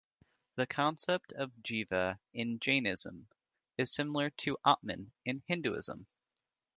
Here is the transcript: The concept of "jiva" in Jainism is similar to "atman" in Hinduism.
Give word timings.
The 0.55 0.65
concept 0.65 1.31
of 1.33 1.51
"jiva" 1.61 2.17
in 2.33 2.57
Jainism 2.57 3.27
is 3.77 3.91
similar 3.93 4.31
to 4.31 4.57
"atman" 4.65 5.11
in 5.25 5.43
Hinduism. 5.45 6.07